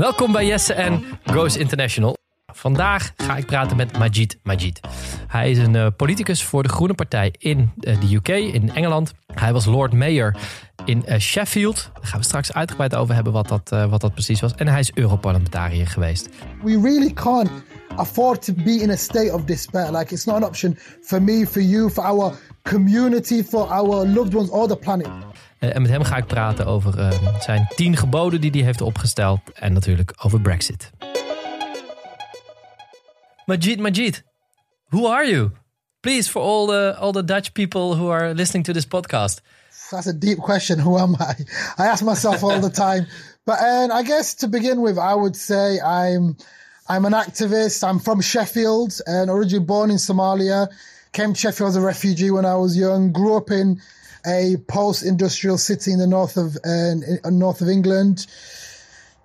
[0.00, 2.16] Welkom bij Jesse en Goes International.
[2.52, 4.80] Vandaag ga ik praten met Majid Majid.
[5.26, 9.12] Hij is een uh, politicus voor de Groene Partij in uh, de UK, in Engeland.
[9.34, 10.36] Hij was Lord Mayor
[10.84, 11.90] in uh, Sheffield.
[11.94, 14.54] Daar gaan we straks uitgebreid over hebben wat dat, wat dat precies was.
[14.54, 16.28] En hij is Europarlementariër geweest.
[16.62, 17.50] We really can't
[17.96, 19.92] afford to be in a state of despair.
[19.92, 24.34] Like it's not an option for me, for you, for our community, for our loved
[24.34, 25.08] ones or the planet.
[25.60, 28.80] Uh, en met hem ga ik praten over uh, zijn tien geboden die hij heeft
[28.80, 29.40] opgesteld.
[29.54, 30.90] En natuurlijk over Brexit.
[33.46, 34.22] Majid, Majid,
[34.88, 35.50] who are you?
[36.00, 39.40] Please, for all the, all the Dutch people who are listening to this podcast.
[39.90, 40.78] That's a deep question.
[40.78, 41.34] Who am I?
[41.78, 43.06] I ask myself all the time.
[43.44, 46.36] But uh, I guess to begin with, I would say I'm
[46.88, 47.82] I'm an activist.
[47.82, 50.68] I'm from Sheffield and originally born in Somalia.
[51.12, 53.12] Came to Sheffield as a refugee when I was young.
[53.12, 53.80] Grew up in
[54.26, 58.26] a post-industrial city in the north of uh, north of England.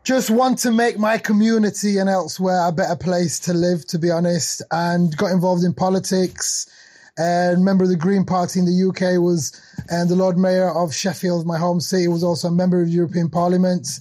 [0.03, 4.11] Just want to make my community and elsewhere a better place to live, to be
[4.11, 6.69] honest, and got involved in politics.
[7.17, 10.93] And member of the Green Party in the UK was, and the Lord Mayor of
[10.93, 13.99] Sheffield, my home city, was also a member of the European Parliament.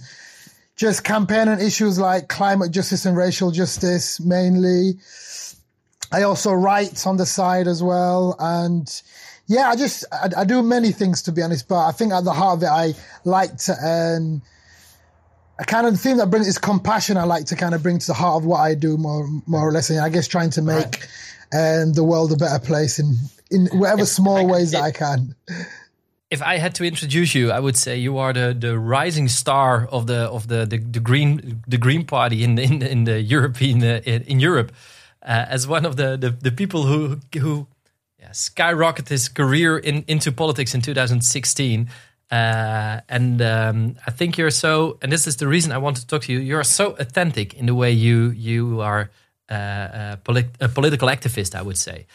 [0.76, 4.98] Just campaigning issues like climate justice and racial justice mainly.
[6.12, 9.02] I also write on the side as well, and
[9.46, 12.24] yeah, I just I, I, do many things to be honest, but I think at
[12.24, 14.42] the heart of it, I like to earn.
[15.58, 17.16] a kind of the thing that brings is compassion.
[17.16, 19.68] I like to kind of bring to the heart of what I do, more more
[19.68, 19.90] or less.
[19.90, 21.06] And I guess trying to make
[21.52, 21.82] right.
[21.82, 23.16] um, the world a better place in
[23.50, 25.34] in whatever if small I, ways if, that I can.
[26.30, 29.86] If I had to introduce you, I would say you are the, the rising star
[29.86, 33.84] of the of the, the, the green the Green Party in in, in the European
[33.84, 34.72] uh, in, in Europe.
[35.22, 37.66] Uh, as one of the, the, the people who who
[38.32, 41.88] skyrocketed his career in, into politics in 2016.
[42.30, 46.06] Uh, and um, I think you're so, and this is the reason I want to
[46.06, 46.40] talk to you.
[46.40, 49.10] You're so authentic in the way you you are
[49.50, 51.54] uh, a, polit- a, political activist.
[51.54, 52.06] I would say.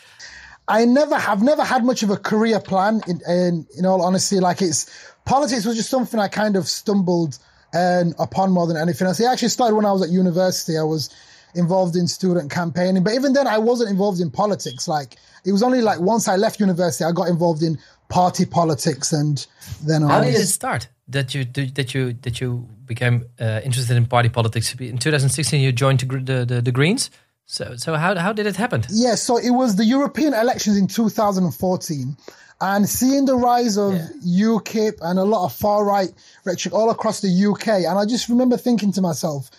[0.68, 3.02] I never have never had much of a career plan.
[3.08, 7.38] In, in, in all honesty, like it's politics was just something I kind of stumbled
[7.74, 9.20] um, upon more than anything else.
[9.20, 10.78] It actually started when I was at university.
[10.78, 11.10] I was
[11.56, 13.04] involved in student campaigning.
[13.04, 14.88] But even then, I wasn't involved in politics.
[14.88, 15.16] Like
[15.46, 17.78] it was only like once I left university, I got involved in
[18.10, 19.46] party politics, and
[19.84, 24.06] then how did it start that you that you that you became uh, interested in
[24.06, 24.74] party politics?
[24.80, 27.10] In 2016, you joined the the, the Greens.
[27.46, 28.84] So so how how did it happen?
[28.90, 32.16] Yeah, so it was the European elections in 2014
[32.62, 34.08] and seeing the rise of yeah.
[34.48, 36.10] UKIP and a lot of far right
[36.44, 37.68] rhetoric all across the UK.
[37.88, 39.50] And I just remember thinking to myself,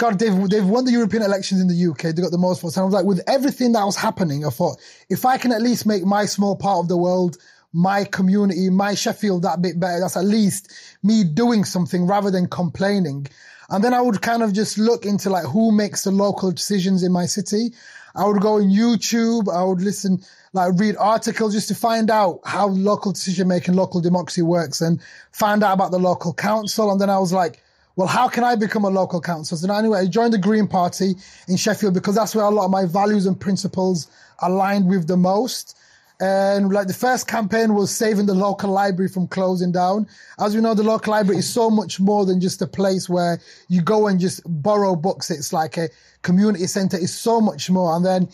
[0.00, 2.14] God, they've they've won the European elections in the UK.
[2.14, 2.78] They got the most votes.
[2.78, 4.78] And I was like, with everything that was happening, I thought
[5.10, 7.36] if I can at least make my small part of the world,
[7.74, 10.72] my community, my Sheffield that bit better, that's at least
[11.02, 13.26] me doing something rather than complaining.
[13.68, 17.02] And then I would kind of just look into like who makes the local decisions
[17.02, 17.74] in my city.
[18.14, 19.54] I would go on YouTube.
[19.54, 20.22] I would listen,
[20.54, 24.98] like read articles just to find out how local decision making, local democracy works and
[25.30, 26.90] find out about the local council.
[26.90, 27.62] And then I was like,
[28.00, 29.58] well, how can I become a local councillor?
[29.58, 31.16] So anyway, I joined the Green Party
[31.48, 34.06] in Sheffield because that's where a lot of my values and principles
[34.38, 35.76] aligned with the most.
[36.18, 40.06] And like the first campaign was saving the local library from closing down.
[40.38, 43.38] As we know, the local library is so much more than just a place where
[43.68, 45.30] you go and just borrow books.
[45.30, 45.90] It's like a
[46.22, 46.96] community centre.
[46.96, 47.94] It's so much more.
[47.96, 48.30] And then,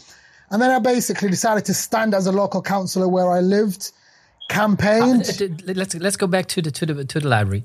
[0.50, 3.91] and then I basically decided to stand as a local councillor where I lived,
[4.49, 5.28] campaigned.
[5.43, 7.65] Uh, let's let's go back to the to the to the library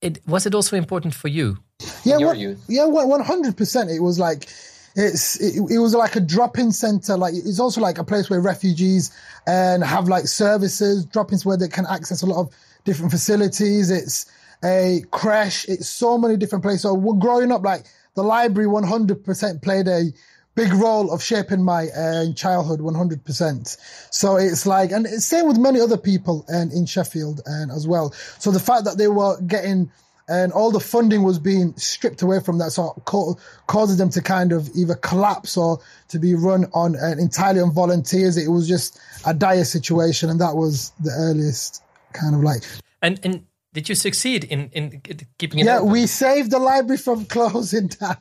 [0.00, 1.58] it was it also important for you?
[2.04, 3.90] Yeah, one, yeah, one hundred percent.
[3.90, 4.48] It was like
[4.96, 7.16] it's it, it, was like a drop-in center.
[7.16, 9.12] Like it's also like a place where refugees
[9.46, 12.54] and have like services, drop-ins where they can access a lot of
[12.84, 13.90] different facilities.
[13.90, 14.26] It's
[14.64, 15.66] a crash.
[15.68, 16.82] It's so many different places.
[16.82, 20.12] So growing up, like the library, one hundred percent played a
[20.58, 23.76] big role of shaping my uh, childhood 100%.
[24.10, 27.86] So it's like, and it's same with many other people and in Sheffield and as
[27.86, 28.10] well.
[28.40, 29.88] So the fact that they were getting
[30.28, 33.04] and all the funding was being stripped away from that, so it
[33.66, 35.78] causes them to kind of either collapse or
[36.08, 38.36] to be run on uh, entirely on volunteers.
[38.36, 41.82] It was just a dire situation, and that was the earliest
[42.12, 42.62] kind of like.
[43.00, 45.02] And and did you succeed in in
[45.38, 45.66] keeping it?
[45.66, 45.92] Yeah, open?
[45.92, 48.16] we saved the library from closing down.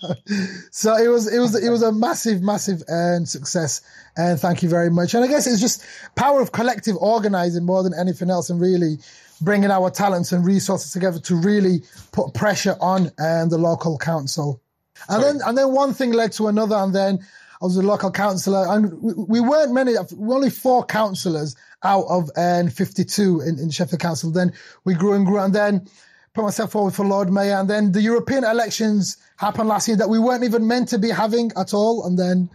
[0.71, 3.81] so it was it was it was a massive massive uh, success,
[4.17, 5.13] and thank you very much.
[5.13, 5.83] And I guess it's just
[6.15, 8.97] power of collective organizing more than anything else, and really
[9.41, 14.61] bringing our talents and resources together to really put pressure on um, the local council.
[15.09, 17.25] And then and then one thing led to another, and then
[17.61, 19.93] I was a local councillor, and we, we weren't many.
[20.15, 24.31] We only four councillors out of um, 52 in, in Sheffield Council.
[24.31, 24.53] Then
[24.85, 25.87] we grew and grew, and then
[26.33, 30.09] put myself forward for Lord Mayor, and then the European elections happened last year that
[30.09, 32.49] we weren't even meant to be having at all, and then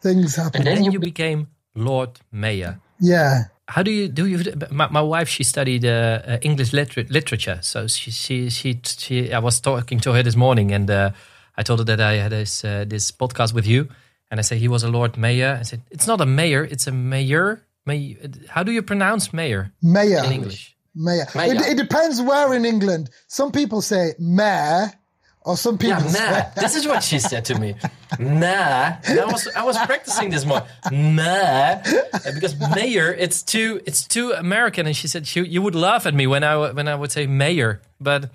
[0.00, 0.66] things happened.
[0.66, 2.80] And then you became Lord Mayor.
[2.98, 3.44] Yeah.
[3.68, 4.38] How do you do you?
[4.70, 9.32] My, my wife she studied uh, uh, English liter- literature, so she, she she she.
[9.32, 11.10] I was talking to her this morning, and uh,
[11.56, 13.88] I told her that I had this uh, this podcast with you,
[14.32, 15.58] and I said he was a Lord Mayor.
[15.60, 17.66] I said it's not a mayor, it's a mayor.
[17.84, 18.16] May,
[18.48, 19.72] how do you pronounce mayor?
[19.82, 20.74] Mayor in English.
[20.94, 21.26] Mayor.
[21.34, 21.54] mayor.
[21.54, 23.10] It, it, depends where in England.
[23.28, 24.90] Some people say mayor,
[25.42, 26.02] or some people.
[26.04, 26.62] Yeah, nah.
[26.62, 27.74] this is what she said to me.
[28.18, 28.96] Nah.
[29.06, 30.62] And I was I was practicing this more.
[30.90, 31.82] Nah.
[32.34, 36.14] Because mayor, it's too it's too American, and she said she, you would laugh at
[36.14, 38.30] me when I when I would say mayor, but.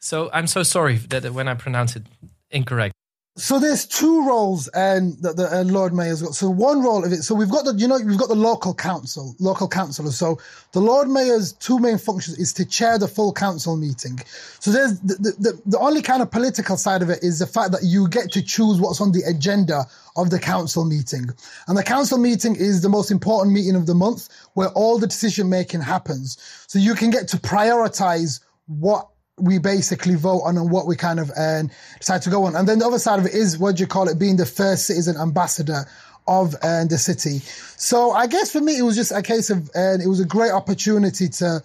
[0.00, 2.04] So I'm so sorry that when I pronounce it
[2.52, 2.94] incorrect.
[3.38, 6.34] So there's two roles and that the uh, Lord Mayor's got.
[6.34, 7.22] So one role of it.
[7.22, 10.18] So we've got the, you know, we've got the local council, local councillors.
[10.18, 10.40] So
[10.72, 14.18] the Lord Mayor's two main functions is to chair the full council meeting.
[14.58, 17.70] So there's the, the, the only kind of political side of it is the fact
[17.72, 19.84] that you get to choose what's on the agenda
[20.16, 21.28] of the council meeting.
[21.68, 25.06] And the council meeting is the most important meeting of the month where all the
[25.06, 26.38] decision making happens.
[26.66, 29.08] So you can get to prioritize what
[29.40, 31.62] we basically vote on what we kind of uh,
[31.98, 32.56] decide to go on.
[32.56, 34.46] And then the other side of it is what do you call it, being the
[34.46, 35.86] first citizen ambassador
[36.26, 37.38] of uh, the city.
[37.76, 40.26] So I guess for me, it was just a case of, uh, it was a
[40.26, 41.62] great opportunity to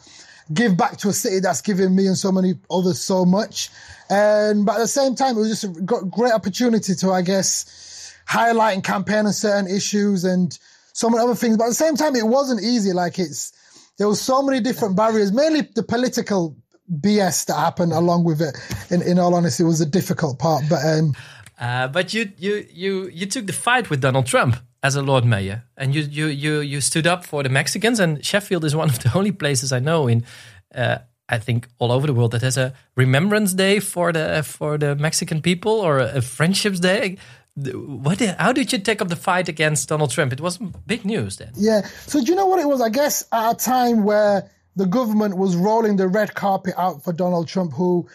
[0.54, 3.70] give back to a city that's given me and so many others so much.
[4.10, 8.14] And but at the same time, it was just a great opportunity to, I guess,
[8.26, 10.58] highlight and campaign on certain issues and
[10.94, 11.58] so many other things.
[11.58, 12.94] But at the same time, it wasn't easy.
[12.94, 13.54] Like it's,
[13.98, 16.56] there was so many different barriers, mainly the political
[17.00, 18.58] BS that happened along with it.
[18.90, 20.64] In, in all honesty, was a difficult part.
[20.70, 21.16] But um,
[21.60, 25.26] uh, but you you you you took the fight with Donald Trump as a Lord
[25.26, 28.00] Mayor, and you you you you stood up for the Mexicans.
[28.00, 30.26] And Sheffield is one of the only places I know in.
[30.74, 31.00] Uh,
[31.30, 34.96] I think all over the world that has a Remembrance Day for the for the
[34.96, 37.18] Mexican people or a Friendships Day.
[37.56, 38.20] What?
[38.20, 40.34] How did you take up the fight against Donald Trump?
[40.34, 41.52] It was big news then.
[41.56, 41.86] Yeah.
[42.08, 42.82] So do you know what it was?
[42.82, 47.14] I guess at a time where the government was rolling the red carpet out for
[47.14, 48.08] Donald Trump, who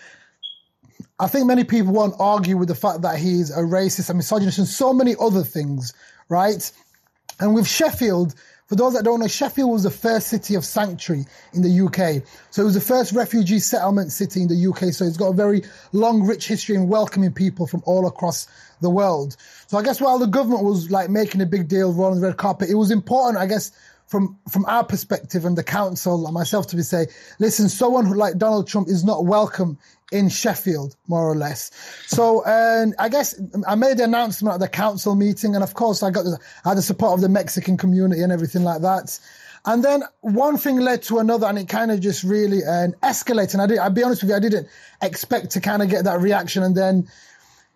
[1.20, 4.58] I think many people won't argue with the fact that he's a racist, a misogynist,
[4.58, 5.93] and so many other things,
[6.28, 6.70] right?
[7.40, 8.34] And with Sheffield,
[8.69, 11.25] for those that don't know, Sheffield was the first city of sanctuary
[11.55, 12.22] in the UK.
[12.50, 14.93] So it was the first refugee settlement city in the UK.
[14.93, 15.62] So it's got a very
[15.93, 18.46] long, rich history in welcoming people from all across
[18.82, 19.37] the world.
[19.69, 22.37] So I guess while the government was like making a big deal, rolling the red
[22.37, 23.72] carpet, it was important, I guess,
[24.08, 27.06] from from our perspective and the council and myself to be say,
[27.38, 29.78] listen, someone who like Donald Trump is not welcome
[30.10, 31.70] in Sheffield, more or less.
[32.06, 36.10] So, I guess I made the announcement at the council meeting, and of course, I
[36.10, 39.19] got the, I had the support of the Mexican community and everything like that.
[39.66, 43.54] And then one thing led to another, and it kind of just really uh, escalated.
[43.54, 44.69] And I did, I'll be honest with you, I didn't
[45.02, 46.62] expect to kind of get that reaction.
[46.62, 47.08] And then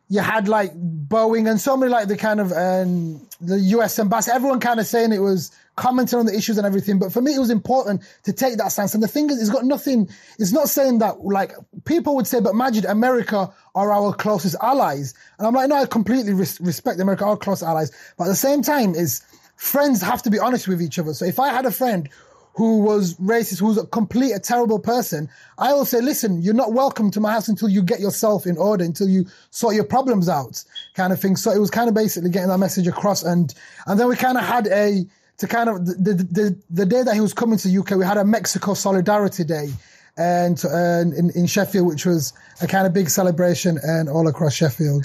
[0.09, 4.31] you had like Boeing and so many like the kind of um, the US embassy,
[4.31, 6.99] everyone kind of saying it was commenting on the issues and everything.
[6.99, 8.95] But for me, it was important to take that stance.
[8.95, 10.09] And the thing is, it's got nothing,
[10.39, 11.53] it's not saying that like
[11.85, 15.15] people would say, but Magid, America are our closest allies.
[15.39, 17.91] And I'm like, no, I completely res- respect America, our close allies.
[18.19, 19.23] But at the same time is
[19.57, 21.15] friends have to be honest with each other.
[21.15, 22.09] So if I had a friend
[22.55, 26.53] who was racist, who was a complete, a terrible person, I will say, listen, you're
[26.53, 29.85] not welcome to my house until you get yourself in order, until you sort your
[29.85, 30.63] problems out,
[30.95, 31.37] kind of thing.
[31.37, 33.23] So it was kind of basically getting that message across.
[33.23, 33.55] And,
[33.87, 35.07] and then we kind of had a,
[35.43, 38.17] to kind of, the, the, the day that he was coming to UK, we had
[38.17, 39.73] a Mexico Solidarity Day
[40.17, 44.55] and, and in, in Sheffield, which was a kind of big celebration and all across
[44.55, 45.05] Sheffield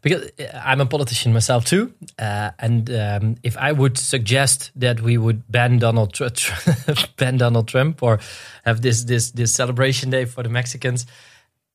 [0.00, 5.00] because uh, I'm a politician myself too, uh, and um, if I would suggest that
[5.00, 6.28] we would ban Donald Tr-
[7.16, 8.20] ban Donald Trump or
[8.64, 11.06] have this this this celebration day for the Mexicans,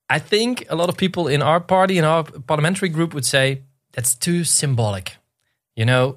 [0.10, 3.64] I think a lot of people in our party in our parliamentary group would say
[3.92, 5.18] that's too symbolic.
[5.76, 6.16] You know,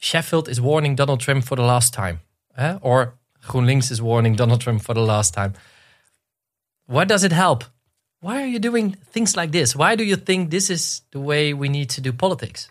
[0.00, 2.20] Sheffield is warning Donald Trump for the last time,
[2.58, 2.78] eh?
[2.82, 3.14] or
[3.44, 5.54] GroenLinks is warning Donald Trump for the last time.
[6.86, 7.64] What does it help?
[8.20, 9.74] why are you doing things like this?
[9.74, 12.70] Why do you think this is the way we need to do politics?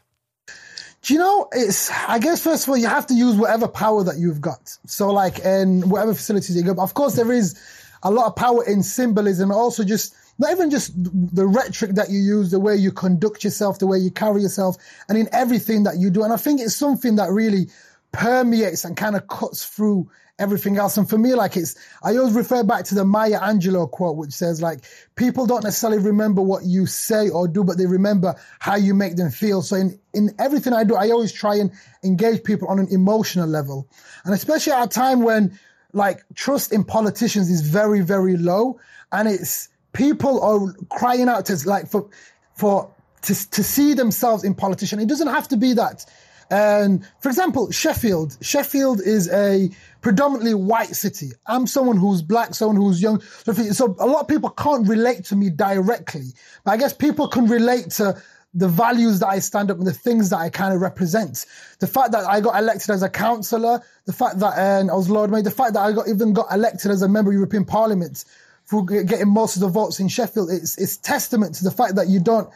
[1.01, 4.03] Do you know, it's, I guess, first of all, you have to use whatever power
[4.03, 4.77] that you've got.
[4.85, 6.79] So, like, in whatever facilities you go.
[6.81, 7.59] Of course, there is
[8.03, 12.19] a lot of power in symbolism, also just, not even just the rhetoric that you
[12.19, 14.77] use, the way you conduct yourself, the way you carry yourself,
[15.09, 16.23] and in everything that you do.
[16.23, 17.67] And I think it's something that really
[18.11, 20.97] permeates and kind of cuts through everything else.
[20.97, 24.31] And for me, like it's, I always refer back to the Maya Angelou quote, which
[24.31, 24.79] says like,
[25.15, 29.17] people don't necessarily remember what you say or do, but they remember how you make
[29.17, 29.61] them feel.
[29.61, 31.71] So in, in everything I do, I always try and
[32.03, 33.89] engage people on an emotional level.
[34.23, 35.59] And especially at a time when
[35.91, 38.79] like trust in politicians is very, very low.
[39.11, 42.09] And it's people are crying out to like for,
[42.55, 42.91] for,
[43.23, 45.01] to, to see themselves in politicians.
[45.01, 46.05] It doesn't have to be that.
[46.51, 49.69] And for example, Sheffield, Sheffield is a
[50.01, 51.31] predominantly white city.
[51.45, 53.21] I'm someone who's black, someone who's young.
[53.21, 57.27] So, so a lot of people can't relate to me directly, but I guess people
[57.27, 58.19] can relate to
[58.55, 61.45] the values that I stand up and the things that I kind of represent.
[61.79, 65.07] The fact that I got elected as a councillor, the fact that uh, I was
[65.07, 67.63] Lord Mayor, the fact that I got even got elected as a member of European
[67.63, 68.25] Parliament
[68.69, 72.07] for getting most of the votes in Sheffield, it's, it's testament to the fact that
[72.07, 72.47] you don't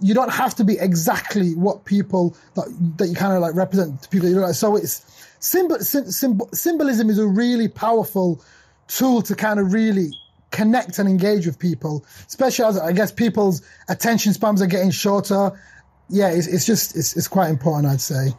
[0.00, 4.02] you don't have to be exactly what people that that you kind of like represent
[4.02, 4.28] to people.
[4.28, 5.04] You know, so it's
[5.38, 8.42] symbol, symbol, symbolism is a really powerful
[8.88, 10.10] tool to kind of really
[10.50, 15.52] connect and engage with people, especially as I guess people's attention spans are getting shorter.
[16.08, 18.34] Yeah, it's, it's just it's, it's quite important, I'd say.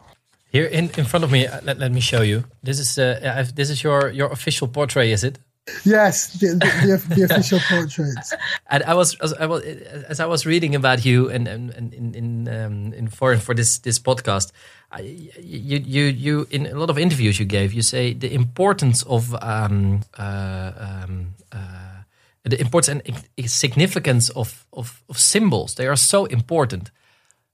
[0.48, 2.44] Here in, in front of me, uh, let, let me show you.
[2.62, 5.38] This is uh, this is your your official portrait, is it?
[5.84, 8.34] Yes, the, the, the official portraits.
[8.70, 9.64] And I was, as I was,
[10.08, 13.78] as I was reading about you and in in in um, in for for this
[13.78, 14.52] this podcast,
[14.92, 15.00] I,
[15.40, 19.34] you you you in a lot of interviews you gave, you say the importance of
[19.42, 22.02] um, uh, um, uh,
[22.46, 25.74] the importance and significance of, of, of symbols.
[25.74, 26.90] They are so important.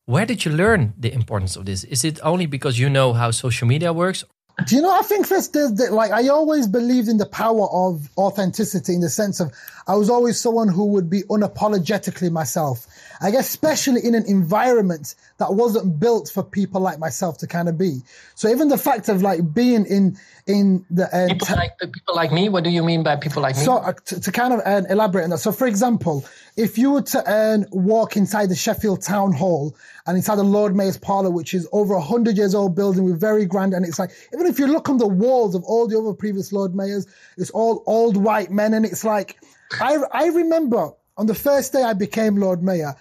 [0.04, 1.85] Where did you learn the importance of this?
[1.85, 4.25] Is it only because you know how social media works?
[4.66, 4.90] Do you know?
[4.90, 9.09] I think this, is like I always believed in the power of authenticity in the
[9.09, 9.52] sense of
[9.87, 12.87] I was always someone who would be unapologetically myself.
[13.23, 17.69] I guess especially in an environment that wasn't built for people like myself to kind
[17.69, 18.00] of be.
[18.35, 22.17] So even the fact of like being in in the uh, people, t- like, people
[22.17, 22.49] like me.
[22.49, 23.62] What do you mean by people like me?
[23.62, 25.38] So uh, to, to, kind of uh, elaborate on that.
[25.38, 26.25] So for example,
[26.57, 30.99] if you were to walk inside the Sheffield Town Hall and inside the Lord Mayor's
[30.99, 34.11] Parlour, which is over a hundred years old building with very grand, and it's like
[34.35, 37.50] even if you look on the walls of all the other previous Lord Mayors, it's
[37.50, 39.38] all old white men, and it's like
[39.81, 42.97] I I remember on the first day I became Lord Mayor,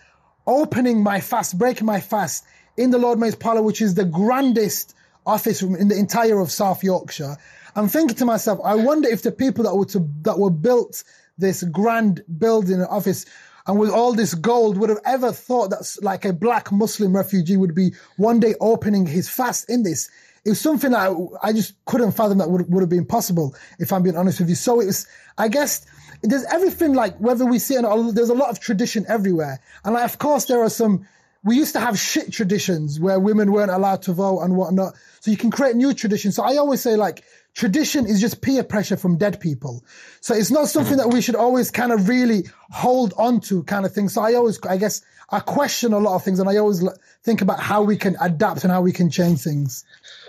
[0.48, 2.46] opening my fast, breaking my fast
[2.78, 4.96] in the Lord Mayor's Parlour, which is the grandest
[5.26, 7.38] office room in the entire of South Yorkshire.
[7.76, 11.04] I'm thinking to myself, I wonder if the people that were to, that were built
[11.38, 13.26] this grand building office
[13.68, 17.58] and with all this gold would have ever thought that like a black Muslim refugee
[17.58, 20.10] would be one day opening his fast in this.
[20.44, 23.56] It was something that I, I just couldn't fathom that would, would have been possible
[23.78, 24.56] if I'm being honest with you.
[24.56, 25.08] So it was,
[25.38, 25.86] I guess,
[26.22, 29.60] there's everything like whether we see it, or there's a lot of tradition everywhere.
[29.84, 31.08] And like, of course, there are some,
[31.44, 34.94] we used to have shit traditions where women weren't allowed to vote and whatnot.
[35.22, 36.36] So you can create new traditions.
[36.36, 37.24] So I always say like,
[37.54, 39.84] tradition is just peer pressure from dead people.
[40.22, 43.86] So it's not something that we should always kind of really hold on to kind
[43.86, 44.08] of thing.
[44.08, 45.02] So I always, I guess
[45.32, 46.88] I question a lot of things and I always
[47.24, 49.84] think about how we can adapt and how we can change things.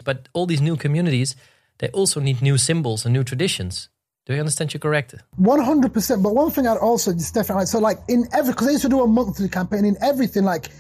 [0.05, 1.37] But all these new communities,
[1.79, 3.89] they also need new symbols and new traditions.
[4.33, 5.15] Do you understand you correct?
[5.37, 6.23] One hundred percent.
[6.23, 8.89] But one thing I'd also just definitely so like in every because I used to
[8.89, 10.71] do a monthly campaign in everything like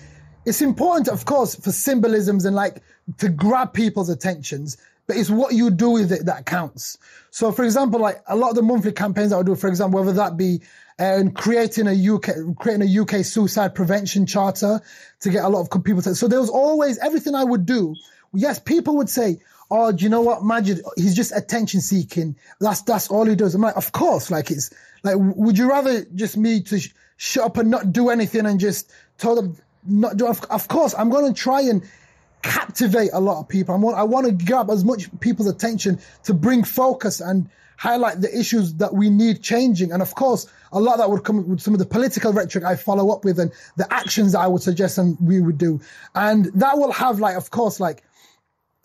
[0.47, 2.83] it's important of course for symbolisms and like
[3.19, 6.97] to grab people's attentions but it's what you do with it that counts.
[7.31, 10.01] So, for example, like a lot of the monthly campaigns I would do, for example,
[10.01, 10.63] whether that be
[10.99, 14.81] uh, creating a UK, creating a UK suicide prevention charter
[15.21, 17.97] to get a lot of people to, so there was always everything I would do.
[18.33, 19.41] Yes, people would say,
[19.73, 20.81] oh, do you know what, Magid?
[20.97, 22.37] He's just attention seeking.
[22.61, 23.55] That's that's all he does.
[23.55, 24.31] I'm like, of course.
[24.31, 24.71] Like it's
[25.03, 28.61] like, would you rather just me to sh- shut up and not do anything and
[28.61, 30.27] just tell them not do?
[30.27, 31.83] Of, of course, I'm going to try and
[32.43, 33.75] captivate a lot of people.
[33.75, 37.49] I want I want to grab as much people's attention to bring focus and
[37.79, 39.91] highlight the issues that we need changing.
[39.91, 42.77] And of course, a lot that would come with some of the political rhetoric I
[42.77, 45.81] follow up with and the actions that I would suggest and we would do.
[46.15, 48.05] And that will have like, of course, like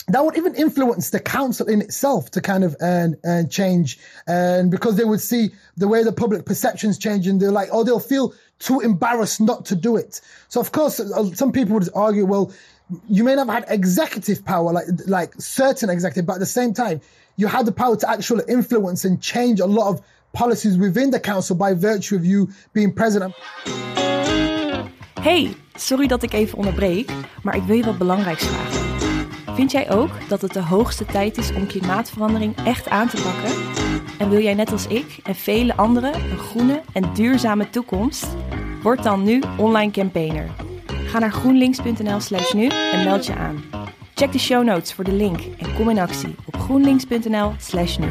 [0.07, 3.99] that would even influence the council in itself to kind of and uh, change.
[4.25, 7.83] And because they would see the way the public perceptions change and they're like oh
[7.83, 10.21] they'll feel too embarrassed not to do it.
[10.47, 12.53] So of course uh, some people would argue well
[13.09, 16.73] you may not have had executive power like like certain executive but at the same
[16.73, 17.01] time
[17.35, 21.19] you had the power to actually influence and change a lot of policies within the
[21.19, 23.33] council by virtue of you being president.
[25.21, 27.11] Hey, sorry dat ik even onderbreek,
[27.43, 28.86] maar ik wil je wat belangrijks vragen.
[29.57, 33.61] Vind jij ook dat het de hoogste tijd is om klimaatverandering echt aan te pakken?
[34.17, 38.27] En wil jij net als ik en vele anderen een groene en duurzame toekomst?
[38.81, 40.49] Word dan nu online campaigner.
[40.87, 43.63] Ga naar groenlinks.nl/slash nu en meld je aan.
[44.13, 48.07] Check de show notes voor de link en kom in actie op groenlinks.nl/slash nu.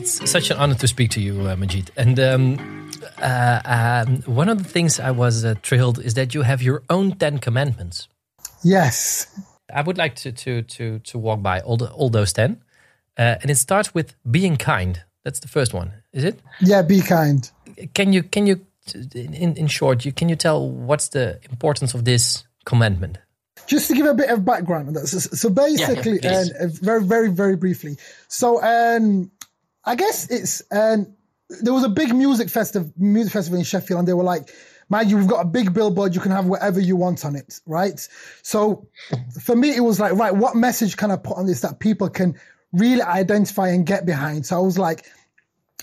[0.00, 1.92] It's such an honor to speak to you, uh, Majid.
[1.94, 2.81] And um,
[3.22, 6.82] uh, um, one of the things I was uh, thrilled is that you have your
[6.90, 8.08] own Ten Commandments.
[8.62, 9.26] Yes.
[9.72, 12.62] I would like to to to to walk by all the all those ten,
[13.18, 15.02] uh, and it starts with being kind.
[15.24, 16.40] That's the first one, is it?
[16.60, 17.50] Yeah, be kind.
[17.94, 18.60] Can you can you
[19.14, 23.18] in in short, you can you tell what's the importance of this commandment?
[23.66, 25.06] Just to give a bit of background on that.
[25.06, 27.96] So, so basically, yeah, and uh, very very very briefly.
[28.28, 29.30] So um,
[29.84, 31.14] I guess it's um,
[31.60, 34.50] there was a big music festival music festival in Sheffield, and they were like
[34.92, 38.06] man, you've got a big billboard, you can have whatever you want on it, right?
[38.42, 38.88] So
[39.42, 42.10] for me, it was like, right, what message can I put on this that people
[42.10, 42.38] can
[42.72, 44.44] really identify and get behind?
[44.44, 45.06] So I was like,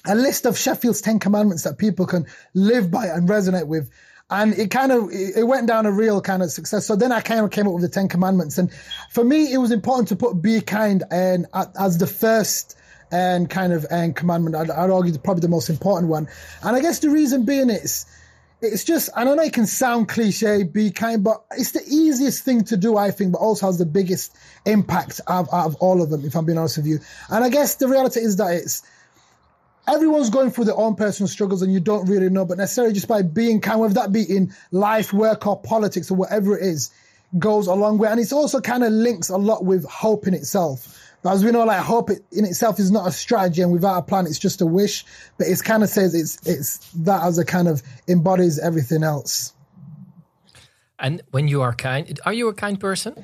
[0.05, 3.89] a list of Sheffield's 10 commandments that people can live by and resonate with.
[4.29, 6.85] And it kind of, it went down a real kind of success.
[6.85, 8.59] So then I kind of came up with the 10 commandments.
[8.59, 8.71] And
[9.09, 12.77] for me, it was important to put be kind and as the first
[13.11, 14.55] and kind of and commandment.
[14.55, 16.27] I'd, I'd argue probably the most important one.
[16.63, 18.05] And I guess the reason being is,
[18.61, 22.65] it's just, I know it can sound cliche, be kind, but it's the easiest thing
[22.65, 24.35] to do, I think, but also has the biggest
[24.65, 26.99] impact out, out of all of them, if I'm being honest with you.
[27.29, 28.83] And I guess the reality is that it's,
[29.87, 33.07] everyone's going through their own personal struggles and you don't really know, but necessarily just
[33.07, 36.91] by being kind, whether that be in life, work, or politics, or whatever it is,
[37.37, 38.09] goes a long way.
[38.09, 40.98] And it's also kind of links a lot with hope in itself.
[41.21, 43.97] But as we know, like hope it, in itself is not a strategy, and without
[43.97, 45.05] a plan, it's just a wish.
[45.37, 49.53] But it kind of says it's it's that as a kind of embodies everything else.
[50.97, 53.15] And when you are kind, are you a kind person?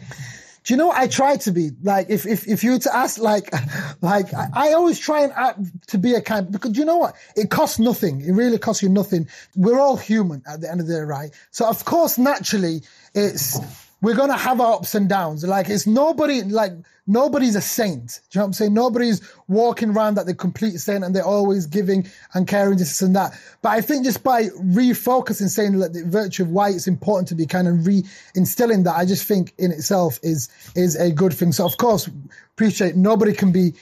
[0.66, 3.20] Do you know I try to be like if if if you were to ask
[3.20, 3.54] like
[4.02, 7.52] like I, always try and act to be a kind because you know what it
[7.52, 10.96] costs nothing it really costs you nothing we're all human at the end of the
[10.96, 12.82] day right so of course naturally
[13.14, 13.60] it's
[14.02, 15.44] we're gonna have our ups and downs.
[15.44, 16.74] Like it's nobody like
[17.08, 18.22] nobody's a saint.
[18.30, 18.74] Do you know what I'm saying?
[18.74, 23.16] Nobody's walking around that they're complete saint and they're always giving and caring this and
[23.16, 23.34] that.
[23.62, 27.36] But I think just by refocusing, saying that the virtue of why it's important to
[27.36, 31.52] be kind of re-instilling that, I just think in itself is is a good thing.
[31.52, 32.10] So of course,
[32.54, 33.74] appreciate nobody can be.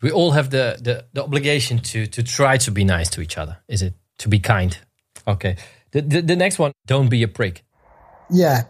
[0.00, 3.38] We all have the the, the obligation to to try to be nice to each
[3.38, 3.58] other.
[3.68, 4.76] Is it to be kind?
[5.26, 5.56] Okay.
[5.92, 7.64] The, the, the next one, don't be a prick.
[8.30, 8.62] Yeah,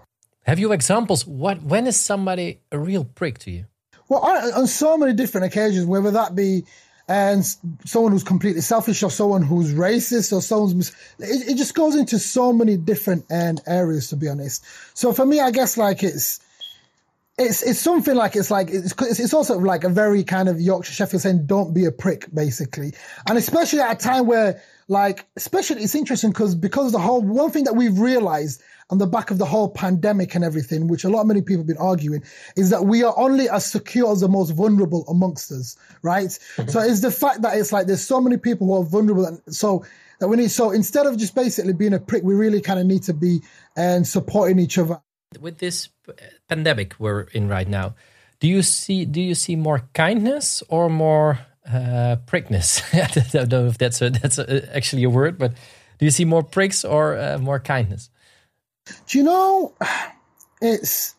[0.44, 1.26] have you examples?
[1.26, 3.66] What when is somebody a real prick to you?
[4.08, 6.64] Well, on so many different occasions, whether that be um,
[7.08, 7.44] and
[7.84, 12.18] someone who's completely selfish or someone who's racist or someone's it, it just goes into
[12.18, 16.40] so many different and areas to be honest so for me i guess like it's
[17.38, 20.92] it's it's something like it's like it's it's also like a very kind of yorkshire
[20.92, 22.92] sheffield saying don't be a prick basically
[23.28, 27.50] and especially at a time where like especially it's interesting because because the whole one
[27.50, 31.08] thing that we've realized on the back of the whole pandemic and everything, which a
[31.08, 32.22] lot of many people have been arguing,
[32.56, 36.26] is that we are only as secure as the most vulnerable amongst us, right?
[36.26, 36.68] Mm-hmm.
[36.68, 39.40] So it's the fact that it's like there's so many people who are vulnerable, and
[39.48, 39.86] so
[40.20, 40.50] that we need.
[40.50, 43.40] So instead of just basically being a prick, we really kind of need to be
[43.74, 45.00] and supporting each other.
[45.40, 45.88] With this
[46.46, 47.94] pandemic we're in right now,
[48.40, 52.82] do you see do you see more kindness or more uh, prickness?
[52.92, 55.54] I don't know if that's a, that's a, actually a word, but
[55.96, 58.10] do you see more pricks or uh, more kindness?
[59.06, 59.74] Do you know?
[60.64, 61.16] It's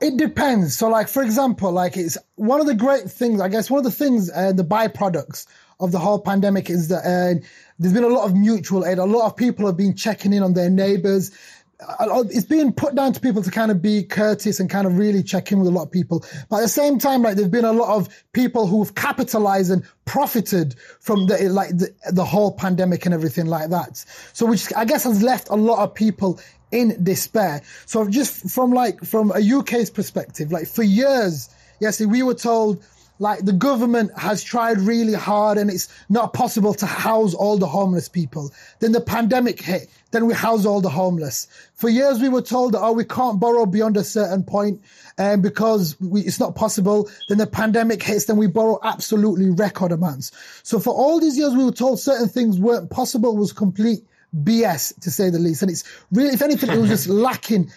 [0.00, 0.76] it depends.
[0.76, 3.40] So, like for example, like it's one of the great things.
[3.40, 5.46] I guess one of the things, uh, the byproducts
[5.80, 7.40] of the whole pandemic is that uh,
[7.78, 8.98] there's been a lot of mutual aid.
[8.98, 11.30] A lot of people have been checking in on their neighbors
[11.78, 15.22] it's being put down to people to kind of be courteous and kind of really
[15.22, 16.24] check in with a lot of people.
[16.48, 19.84] But at the same time, like there've been a lot of people who've capitalized and
[20.04, 24.04] profited from the like the, the whole pandemic and everything like that.
[24.32, 26.40] So which I guess has left a lot of people
[26.72, 27.62] in despair.
[27.84, 32.82] So just from like from a UK's perspective, like for years, yes, we were told
[33.18, 37.66] like the government has tried really hard and it's not possible to house all the
[37.66, 38.52] homeless people.
[38.80, 39.88] Then the pandemic hit.
[40.16, 41.46] Then we house all the homeless.
[41.74, 44.80] For years we were told that, oh, we can't borrow beyond a certain point
[45.18, 47.10] um, because we, it's not possible.
[47.28, 48.24] Then the pandemic hits.
[48.24, 50.32] Then we borrow absolutely record amounts.
[50.62, 54.98] So for all these years we were told certain things weren't possible was complete BS
[55.00, 55.60] to say the least.
[55.60, 57.70] And it's really, if anything, it was just lacking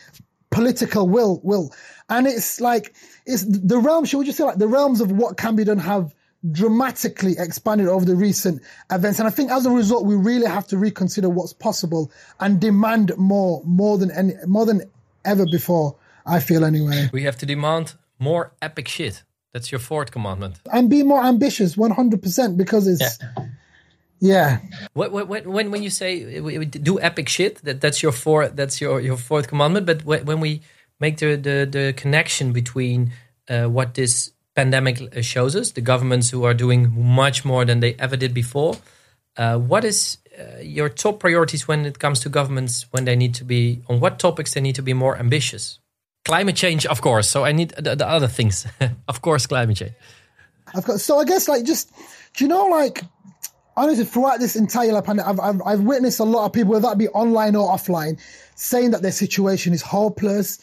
[0.49, 1.73] political will, will.
[2.07, 5.35] And it's like, it's the realm, should we just say like the realms of what
[5.35, 6.15] can be done have
[6.51, 9.19] dramatically expanded over the recent events.
[9.19, 13.11] And I think as a result, we really have to reconsider what's possible and demand
[13.17, 14.83] more, more than any, more than
[15.25, 15.95] ever before.
[16.25, 17.09] I feel anyway.
[17.11, 19.23] We have to demand more epic shit.
[19.53, 20.59] That's your fourth commandment.
[20.71, 23.19] And be more ambitious, one hundred percent, because it's.
[23.19, 23.45] Yeah.
[24.21, 24.59] Yeah.
[24.93, 29.17] When, when when you say do epic shit, that that's your fourth that's your your
[29.17, 29.85] fourth commandment.
[29.85, 30.61] But when we
[30.99, 33.13] make the the, the connection between
[33.49, 36.81] uh, what this pandemic shows us, the governments who are doing
[37.23, 38.75] much more than they ever did before,
[39.37, 43.33] uh, what is uh, your top priorities when it comes to governments when they need
[43.33, 45.79] to be on what topics they need to be more ambitious?
[46.25, 47.29] Climate change, of course.
[47.29, 48.67] So I need the, the other things,
[49.07, 49.93] of course, climate change.
[50.75, 51.89] I've got so I guess like just
[52.35, 53.01] do you know like
[53.77, 56.97] honestly throughout this entire pandemic, I've, I've I've witnessed a lot of people, whether that
[56.97, 58.19] be online or offline,
[58.55, 60.59] saying that their situation is hopeless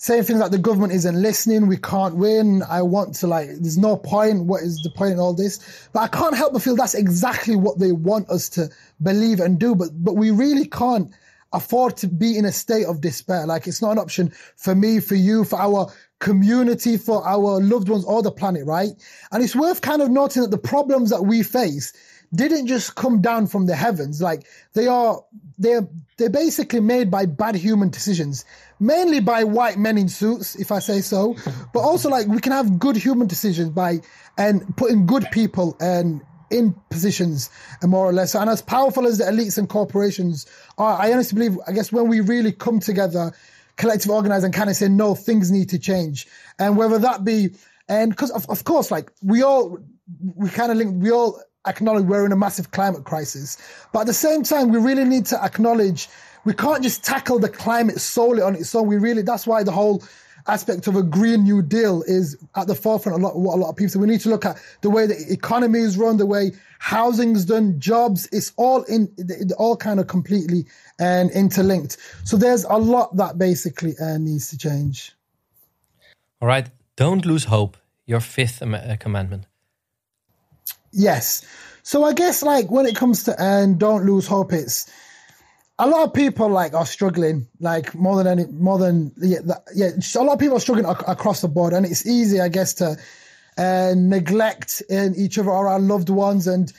[0.00, 3.76] saying things like the government isn't listening, we can't win, I want to like, there's
[3.76, 5.88] no point, what is the point in all this?
[5.92, 8.70] But I can't help but feel that's exactly what they want us to
[9.02, 11.12] believe and do, but, but we really can't
[11.52, 13.46] afford to be in a state of despair.
[13.46, 17.90] Like it's not an option for me, for you, for our community, for our loved
[17.90, 18.92] ones or the planet, right?
[19.32, 21.92] And it's worth kind of noting that the problems that we face
[22.34, 24.22] didn't just come down from the heavens.
[24.22, 25.24] Like they are,
[25.58, 28.44] they're, they're basically made by bad human decisions
[28.80, 31.36] mainly by white men in suits, if I say so,
[31.74, 34.00] but also like we can have good human decisions by
[34.36, 37.48] and putting good people and in positions
[37.80, 38.34] and more or less.
[38.34, 40.46] And as powerful as the elites and corporations
[40.78, 43.32] are, I honestly believe, I guess when we really come together,
[43.76, 46.26] collective organize and kind of say, no, things need to change.
[46.58, 47.50] And whether that be,
[47.88, 49.78] and because of, of course, like we all,
[50.34, 53.56] we kind of link, we all acknowledge we're in a massive climate crisis,
[53.92, 56.08] but at the same time, we really need to acknowledge
[56.44, 58.86] we can't just tackle the climate solely on its own.
[58.86, 60.02] We really, that's why the whole
[60.46, 63.76] aspect of a Green New Deal is at the forefront of what a lot of
[63.76, 63.90] people.
[63.90, 67.44] So we need to look at the way the economy is run, the way housing's
[67.44, 68.28] done, jobs.
[68.32, 70.66] It's all in, it all kind of completely
[70.98, 71.98] and interlinked.
[72.24, 75.12] So there's a lot that basically uh, needs to change.
[76.40, 77.76] All right, don't lose hope.
[78.06, 79.46] Your fifth uh, commandment.
[80.92, 81.44] Yes.
[81.82, 84.90] So I guess like when it comes to and don't lose hope, it's
[85.78, 89.38] a lot of people like are struggling, like more than any, more than yeah,
[89.74, 89.90] yeah.
[90.16, 92.74] A lot of people are struggling ac- across the board, and it's easy, I guess,
[92.74, 92.98] to
[93.56, 96.70] uh, neglect in each other or our loved ones and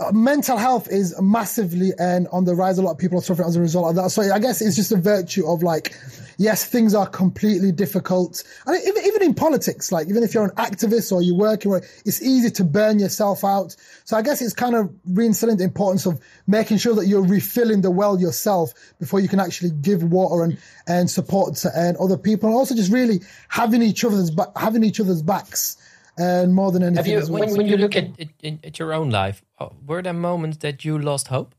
[0.00, 2.78] Uh, mental health is massively and on the rise.
[2.78, 4.10] A lot of people are suffering as a result of that.
[4.10, 5.94] So I guess it's just a virtue of like,
[6.38, 8.42] yes, things are completely difficult.
[8.64, 11.74] And even, even in politics, like even if you're an activist or you're working,
[12.06, 13.76] it's easy to burn yourself out.
[14.04, 17.82] So I guess it's kind of reinstilling the importance of making sure that you're refilling
[17.82, 22.16] the well yourself before you can actually give water and, and support to and other
[22.16, 22.48] people.
[22.48, 25.76] And also just really having each other's, having each other's backs
[26.18, 27.12] and more than anything.
[27.12, 30.58] You, when, when, you look at, at, at your own life, uh, were there moments
[30.58, 31.54] that you lost hope?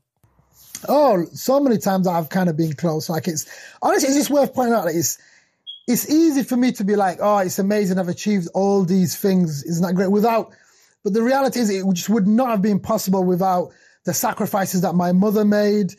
[0.88, 3.08] Oh, so many times I've kind of been close.
[3.08, 3.46] Like it's
[3.80, 5.18] honestly, it's just worth pointing out that it's
[5.86, 7.98] it's easy for me to be like, oh, it's amazing.
[7.98, 9.64] I've achieved all these things.
[9.64, 10.10] Isn't that great?
[10.10, 10.52] Without,
[11.02, 13.72] but the reality is, it just would not have been possible without
[14.04, 15.92] the sacrifices that my mother made,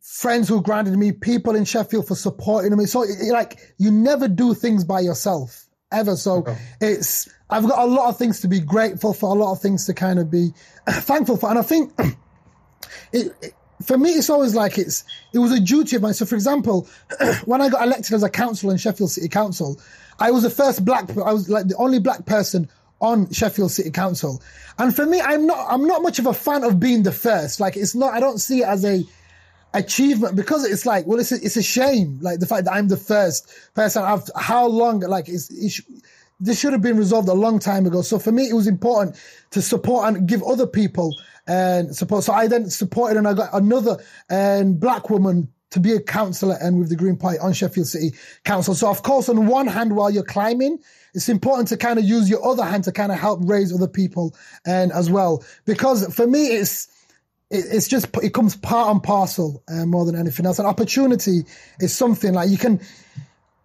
[0.00, 2.86] friends who grounded me, people in Sheffield for supporting me.
[2.86, 6.16] So, it, like, you never do things by yourself ever.
[6.16, 6.56] So okay.
[6.80, 9.86] it's I've got a lot of things to be grateful for, a lot of things
[9.86, 10.52] to kind of be
[10.88, 11.92] thankful for, and I think
[13.12, 16.14] it, it, for me it's always like it's it was a duty of mine.
[16.14, 16.88] So, for example,
[17.44, 19.80] when I got elected as a councillor in Sheffield City Council,
[20.18, 22.68] I was the first black, I was like the only black person
[23.00, 24.40] on Sheffield City Council,
[24.78, 27.60] and for me, I'm not I'm not much of a fan of being the first.
[27.60, 29.04] Like it's not I don't see it as a
[29.74, 32.88] achievement because it's like well it's a, it's a shame like the fact that I'm
[32.88, 35.80] the first person I've how long like it's, it's
[36.42, 38.02] this should have been resolved a long time ago.
[38.02, 39.16] So for me it was important
[39.52, 42.24] to support and give other people and support.
[42.24, 46.58] So I then supported and I got another and black woman to be a councillor
[46.60, 48.10] and um, with the Green Party on Sheffield City
[48.44, 48.74] Council.
[48.74, 50.78] So of course on one hand while you're climbing
[51.14, 53.88] it's important to kind of use your other hand to kind of help raise other
[53.88, 54.34] people
[54.66, 55.44] and as well.
[55.64, 56.88] Because for me it's
[57.52, 60.58] it, it's just it comes part and parcel uh, more than anything else.
[60.58, 61.44] An opportunity
[61.80, 62.80] is something like you can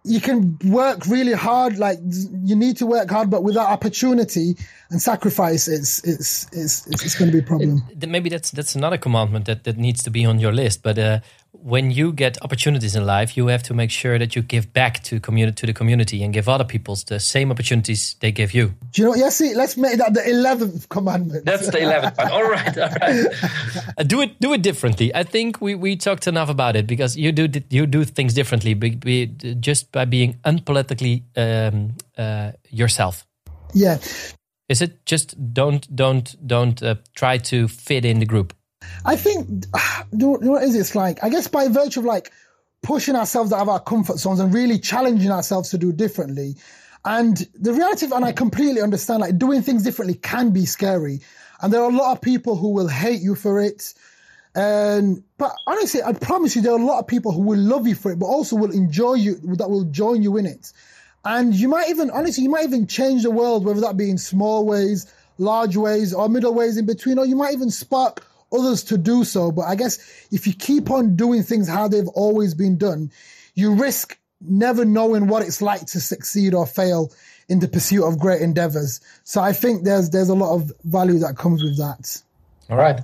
[0.04, 1.78] you can work really hard.
[1.78, 1.98] Like
[2.44, 4.56] you need to work hard, but without opportunity
[4.90, 7.82] and sacrifice, it's it's it's it's, it's going to be a problem.
[7.90, 10.82] It, maybe that's that's another commandment that that needs to be on your list.
[10.82, 11.20] But uh,
[11.52, 15.02] when you get opportunities in life, you have to make sure that you give back
[15.04, 18.74] to community to the community and give other people the same opportunities they give you.
[18.92, 19.10] Do you know?
[19.10, 19.18] What?
[19.18, 21.44] Yeah, see, let's make that the eleventh commandment.
[21.44, 22.30] That's the eleventh one.
[22.30, 23.26] All right, all right.
[23.98, 25.14] uh, do it, do it differently.
[25.14, 28.74] I think we, we talked enough about it because you do you do things differently,
[28.74, 29.26] be, be,
[29.60, 33.26] just by being unpolitically um, uh, yourself.
[33.74, 33.98] Yeah.
[34.68, 38.54] Is it just don't don't don't uh, try to fit in the group?
[39.04, 39.48] I think,
[40.12, 42.32] you know what is It's like, I guess by virtue of like
[42.82, 46.56] pushing ourselves out of our comfort zones and really challenging ourselves to do differently.
[47.04, 51.20] And the reality of, and I completely understand, like doing things differently can be scary.
[51.60, 53.94] And there are a lot of people who will hate you for it.
[54.54, 57.86] And, but honestly, I promise you, there are a lot of people who will love
[57.86, 60.72] you for it, but also will enjoy you, that will join you in it.
[61.24, 64.18] And you might even, honestly, you might even change the world, whether that be in
[64.18, 68.84] small ways, large ways, or middle ways in between, or you might even spark others
[68.84, 69.50] to do so.
[69.52, 73.10] But I guess if you keep on doing things how they've always been done,
[73.54, 77.12] you risk never knowing what it's like to succeed or fail
[77.48, 79.00] in the pursuit of great endeavors.
[79.24, 82.22] So I think there's there's a lot of value that comes with that.
[82.70, 83.00] All right.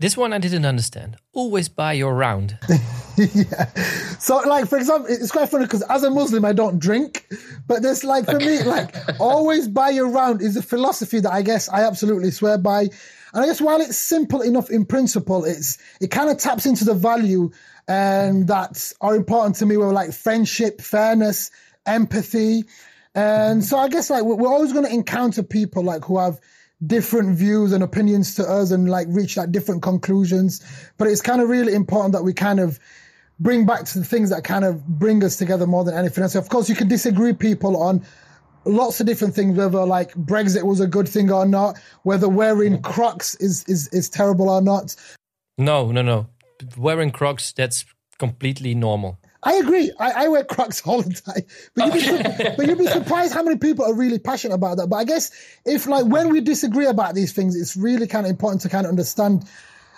[0.00, 1.16] This one I didn't understand.
[1.32, 2.58] Always buy your round.
[3.16, 3.66] yeah.
[4.18, 7.26] So, like, for example, it's quite funny because as a Muslim, I don't drink.
[7.66, 11.42] But there's like, for me, like, always buy your round is a philosophy that I
[11.42, 12.88] guess I absolutely swear by.
[13.34, 16.84] And I guess while it's simple enough in principle, it's it kind of taps into
[16.84, 17.50] the value
[17.88, 21.50] and that are important to me, were like friendship, fairness,
[21.84, 22.64] empathy.
[23.14, 26.40] And so I guess like we're always going to encounter people like who have
[26.86, 30.62] different views and opinions to us and like reach like different conclusions.
[30.96, 32.78] But it's kind of really important that we kind of
[33.40, 36.34] bring back to the things that kind of bring us together more than anything else.
[36.34, 38.04] So Of course, you can disagree people on
[38.64, 42.80] lots of different things, whether like Brexit was a good thing or not, whether wearing
[42.82, 44.94] Crocs is, is, is terrible or not.
[45.58, 46.26] No, no, no.
[46.76, 47.84] Wearing Crocs, that's
[48.18, 49.18] completely normal.
[49.44, 49.92] I agree.
[50.00, 51.42] I, I, wear Crocs all the time,
[51.74, 54.88] but you'd, be, but you'd be surprised how many people are really passionate about that.
[54.88, 55.30] But I guess
[55.66, 58.86] if like when we disagree about these things, it's really kind of important to kind
[58.86, 59.44] of understand,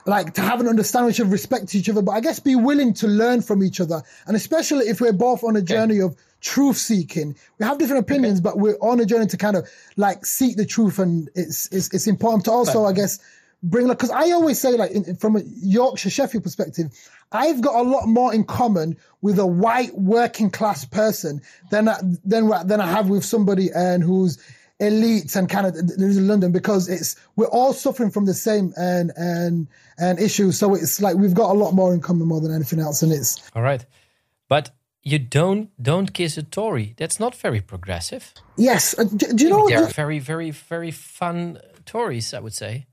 [0.04, 2.02] like to have an understanding of respect to each other.
[2.02, 5.44] But I guess be willing to learn from each other, and especially if we're both
[5.44, 6.12] on a journey okay.
[6.12, 7.36] of truth seeking.
[7.58, 8.44] We have different opinions, okay.
[8.44, 11.92] but we're on a journey to kind of like seek the truth, and it's it's,
[11.92, 13.18] it's important to also, I guess
[13.62, 16.86] bring like because I always say like in, from a Yorkshire Sheffield perspective,
[17.32, 21.88] I've got a lot more in common with a white working class person than
[22.24, 24.38] than than I have with somebody and who's
[24.78, 28.72] elite and kind of lives in London because it's we're all suffering from the same
[28.76, 30.58] and and and issues.
[30.58, 33.12] So it's like we've got a lot more in common more than anything else, and
[33.12, 33.84] it's all right.
[34.48, 34.70] But
[35.06, 36.94] you don't don't kiss a Tory.
[36.96, 38.34] That's not very progressive.
[38.56, 39.68] Yes, uh, do, do, you know?
[39.68, 42.86] They're very very very fun Tories, I would say.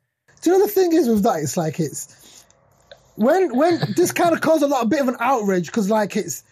[0.43, 1.39] Do you know the thing is with that?
[1.41, 2.45] It's like it's
[3.15, 6.15] when when this kind of caused a lot a bit of an outrage because like
[6.15, 6.43] it's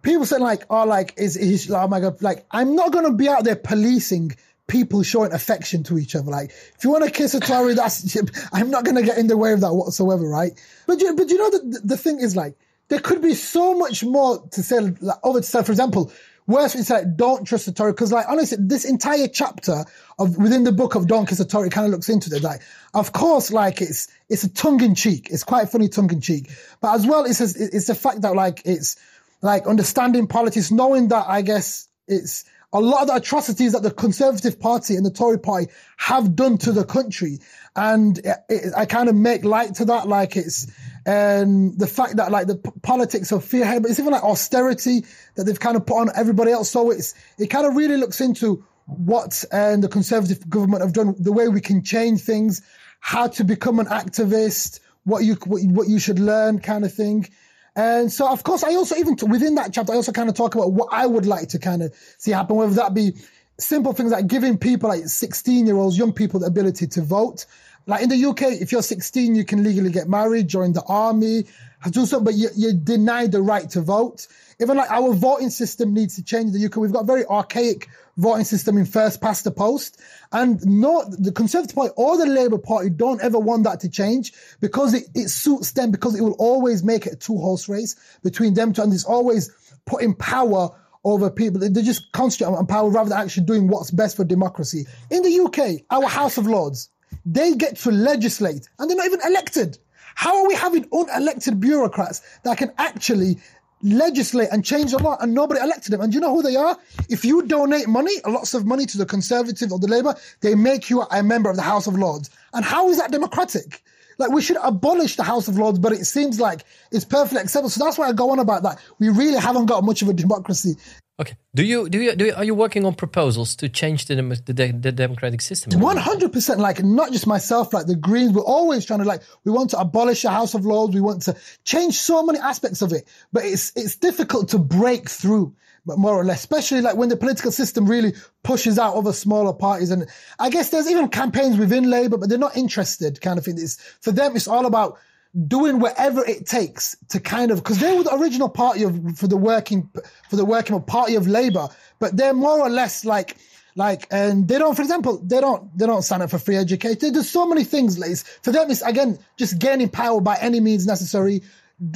[0.00, 3.28] people saying like oh like is is oh my god like I'm not gonna be
[3.28, 4.36] out there policing
[4.68, 6.30] people showing affection to each other.
[6.30, 8.16] Like, if you want to kiss a Tory, that's
[8.52, 10.52] I'm not going to get in the way of that whatsoever, right?
[10.86, 12.54] But you, but you know the the thing is like
[12.90, 15.62] there could be so much more to say like, over to say.
[15.62, 16.12] For example,
[16.50, 19.84] Worse, it's like don't trust the Tory because, like, honestly, this entire chapter
[20.18, 22.42] of within the book of Kiss Tory kind of looks into it.
[22.42, 22.60] Like,
[22.92, 25.28] of course, like it's it's a tongue in cheek.
[25.30, 26.50] It's quite funny tongue in cheek,
[26.80, 28.96] but as well, it's it's the fact that like it's
[29.42, 33.90] like understanding politics, knowing that I guess it's a lot of the atrocities that the
[33.90, 37.38] Conservative Party and the Tory Party have done to the country.
[37.76, 40.66] And it, it, I kind of make light to that, like it's
[41.06, 45.04] and the fact that like the p- politics of fear, but it's even like austerity
[45.34, 46.70] that they've kind of put on everybody else.
[46.70, 51.14] So it's it kind of really looks into what and the Conservative government have done,
[51.18, 52.62] the way we can change things,
[52.98, 57.28] how to become an activist, what you what, what you should learn, kind of thing.
[57.76, 60.54] And so, of course, I also even within that chapter, I also kind of talk
[60.54, 63.12] about what I would like to kind of see happen, whether that be
[63.58, 67.46] simple things like giving people like 16 year olds, young people, the ability to vote.
[67.86, 71.44] Like in the UK, if you're 16, you can legally get married, join the army,
[71.90, 74.26] do something, but you, you're denied the right to vote.
[74.60, 76.76] Even like our voting system needs to change in the UK.
[76.76, 77.88] We've got a very archaic
[78.18, 79.98] voting system in first past the post.
[80.32, 84.34] And no, the Conservative Party or the Labour Party don't ever want that to change
[84.60, 87.96] because it, it suits them because it will always make it a two horse race
[88.22, 88.82] between them two.
[88.82, 89.50] And it's always
[89.86, 90.70] putting power
[91.04, 91.60] over people.
[91.60, 94.86] They're just concentrating on power rather than actually doing what's best for democracy.
[95.10, 96.90] In the UK, our House of Lords,
[97.24, 99.78] they get to legislate and they're not even elected.
[100.14, 103.38] How are we having unelected bureaucrats that can actually
[103.82, 106.00] legislate and change the law and nobody elected them?
[106.00, 106.76] And you know who they are?
[107.08, 110.90] If you donate money, lots of money to the Conservative or the Labour, they make
[110.90, 112.30] you a member of the House of Lords.
[112.52, 113.82] And how is that democratic?
[114.18, 117.70] Like we should abolish the House of Lords, but it seems like it's perfectly acceptable.
[117.70, 118.78] So that's why I go on about that.
[118.98, 120.74] We really haven't got much of a democracy.
[121.20, 121.36] Okay.
[121.54, 124.14] Do you do you, do you, are you working on proposals to change the
[124.46, 125.78] the, the democratic system?
[125.78, 126.60] One hundred percent.
[126.60, 127.74] Like not just myself.
[127.74, 130.64] Like the Greens, we're always trying to like we want to abolish the House of
[130.64, 130.94] Lords.
[130.94, 135.10] We want to change so many aspects of it, but it's it's difficult to break
[135.10, 135.54] through.
[135.84, 139.52] But more or less, especially like when the political system really pushes out other smaller
[139.52, 140.06] parties, and
[140.38, 143.20] I guess there's even campaigns within Labour, but they're not interested.
[143.20, 143.56] Kind of thing.
[143.58, 144.36] It's for them.
[144.36, 144.98] It's all about
[145.46, 149.28] doing whatever it takes to kind of because they were the original party of for
[149.28, 149.88] the working
[150.28, 151.68] for the working party of labor
[152.00, 153.36] but they're more or less like
[153.76, 157.12] like and they don't for example they don't they don't sign up for free education.
[157.12, 160.86] There's so many things like for them it's again just gaining power by any means
[160.86, 161.42] necessary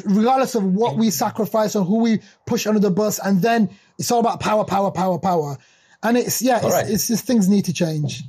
[0.04, 3.68] regardless of what we sacrifice or who we push under the bus and then
[3.98, 5.58] it's all about power power power power.
[6.02, 6.88] And it's yeah it's, right.
[6.88, 8.22] it's just things need to change.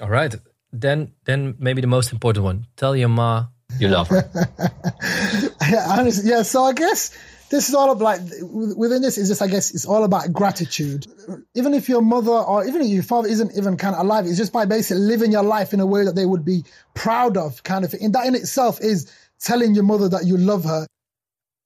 [0.00, 0.34] All right
[0.72, 2.66] then then maybe the most important one.
[2.76, 3.46] Tell your ma
[3.78, 4.28] you love her.
[5.70, 6.42] yeah, honestly, yeah.
[6.42, 7.16] So I guess
[7.50, 11.06] this is all about like within this is just I guess it's all about gratitude.
[11.54, 14.36] Even if your mother or even if your father isn't even kind of alive, it's
[14.36, 16.64] just by basically living your life in a way that they would be
[16.94, 17.94] proud of, kind of.
[17.94, 20.86] And that in itself is telling your mother that you love her.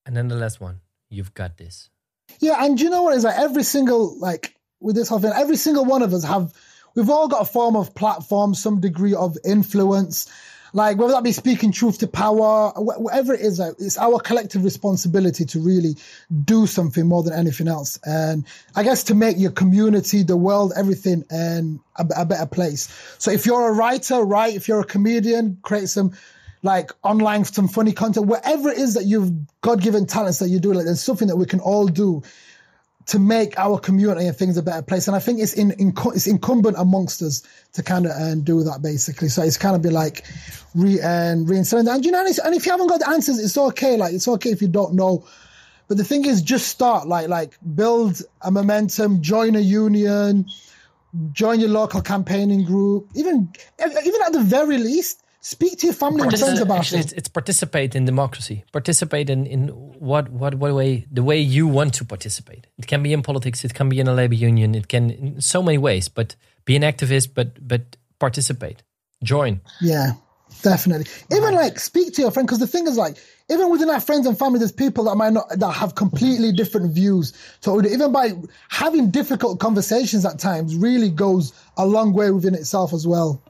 [0.07, 1.89] And then the last one, you've got this.
[2.41, 5.57] Yeah, and you know what is like every single like with this whole thing, every
[5.57, 6.53] single one of us have
[6.95, 10.31] we've all got a form of platform, some degree of influence.
[10.73, 15.45] Like whether that be speaking truth to power, whatever it is, it's our collective responsibility
[15.47, 15.97] to really
[16.45, 17.99] do something more than anything else.
[18.05, 22.89] And I guess to make your community, the world, everything, and a, a better place.
[23.19, 24.55] So if you're a writer, write.
[24.55, 26.13] If you're a comedian, create some
[26.63, 30.61] like online some funny content, whatever it is that you've God given talents that you
[30.61, 32.23] do, like there's something that we can all do
[33.07, 35.07] to make our community and things a better place.
[35.07, 38.63] And I think it's in, in it's incumbent amongst us to kind of uh, do
[38.65, 39.29] that basically.
[39.29, 40.25] So it's kind of be like
[40.75, 41.97] re and reinstilling that.
[41.97, 43.97] And you know, and if you haven't got the answers, it's okay.
[43.97, 45.27] Like it's okay if you don't know.
[45.89, 47.09] But the thing is, just start.
[47.09, 50.47] Like like build a momentum, join a union,
[51.33, 53.09] join your local campaigning group.
[53.15, 57.07] Even even at the very least, Speak to your family and friends about actually, it.
[57.07, 58.65] It's, it's participate in democracy.
[58.73, 62.69] Participate in, in what, what what way the way you want to participate.
[62.79, 63.65] It can be in politics.
[63.65, 64.77] It can be in a labor union.
[64.77, 66.09] It can in so many ways.
[66.09, 67.35] But be an activist.
[67.35, 68.85] But but participate.
[69.25, 69.61] Join.
[69.81, 70.13] Yeah,
[70.63, 71.07] definitely.
[71.37, 73.17] Even like speak to your friend because the thing is like
[73.51, 76.95] even within our friends and family, there's people that might not that have completely different
[76.95, 77.33] views.
[77.61, 78.35] So even by
[78.69, 83.43] having difficult conversations at times, really goes a long way within itself as well.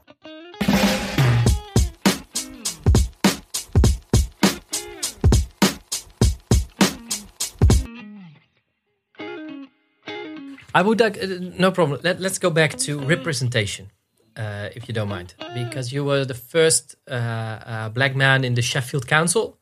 [10.73, 11.99] I would like, uh, no problem.
[12.03, 13.91] Let, us go back to representation,
[14.35, 18.55] uh, if you don't mind, because you were the first uh, uh black man in
[18.55, 19.57] the Sheffield Council,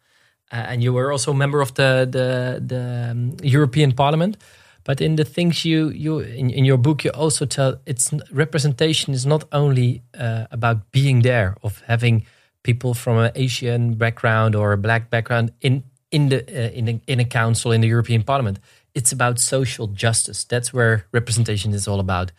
[0.51, 4.37] uh, and you were also a member of the the, the um, European Parliament.
[4.83, 9.13] But in the things you you in, in your book, you also tell it's representation
[9.13, 12.25] is not only uh, about being there, of having
[12.63, 16.39] people from an Asian background or a black background in in the
[16.77, 18.59] in a, in a council in the European Parliament
[18.93, 20.43] it's about social justice.
[20.43, 22.31] That's where representation is all about.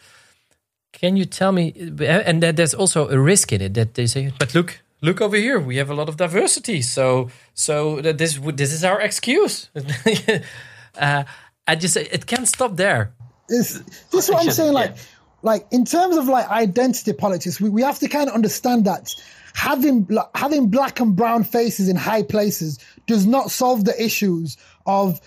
[0.93, 1.73] Can you tell me?
[2.01, 5.37] And that there's also a risk in it that they say, but look, look over
[5.37, 6.83] here, we have a lot of diversity.
[6.83, 9.71] So, so that this this is our excuse.
[10.99, 11.25] uh,
[11.67, 13.13] I just it can't stop there.
[13.49, 13.79] It's,
[14.11, 14.73] this is what I'm saying.
[14.73, 15.03] Like, yeah.
[15.43, 19.15] like in terms of like identity politics, we, we have to kind of understand that
[19.55, 25.21] having having black and brown faces in high places does not solve the issues of